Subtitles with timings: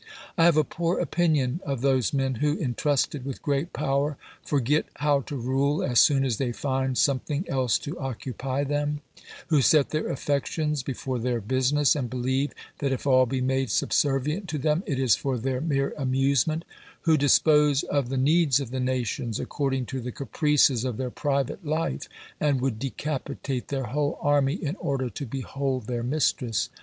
[0.35, 4.17] OBERMANN 103 I have a poor opinion of those men who, entrusted with great power,
[4.41, 9.01] forget how to rule as soon as they find some thing else to occupy them;
[9.49, 14.49] who set their affections before their business and believe that if all be made subservient
[14.49, 16.65] to them it is for their mere amusement;
[17.01, 21.63] who dispose of the needs of the nations according to the caprices of their private
[21.63, 22.09] life,
[22.39, 26.69] and would decapitate their whole army in order to behold their mistress.